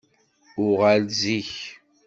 [0.67, 1.53] Uɣal-d zik!